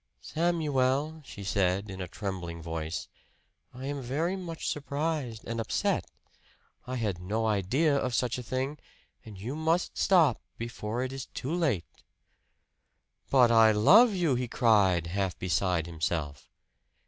"Samuel," 0.19 1.21
she 1.23 1.43
said 1.43 1.87
in 1.91 2.01
a 2.01 2.07
trembling 2.07 2.59
voice, 2.59 3.07
"I 3.71 3.85
am 3.85 4.01
very 4.01 4.35
much 4.35 4.67
surprised 4.67 5.43
and 5.45 5.59
upset. 5.61 6.09
I 6.87 6.95
had 6.95 7.19
no 7.19 7.45
idea 7.45 7.95
of 7.97 8.15
such 8.15 8.39
a 8.39 8.41
thing; 8.41 8.79
and 9.23 9.37
you 9.39 9.55
must 9.55 9.99
stop, 9.99 10.41
before 10.57 11.03
it 11.03 11.13
is 11.13 11.27
too 11.27 11.53
late." 11.53 11.85
"But 13.29 13.51
I 13.51 13.73
love 13.73 14.15
you!" 14.15 14.33
he 14.33 14.47
cried, 14.47 15.05
half 15.05 15.37
beside 15.37 15.85
himself. 15.85 16.49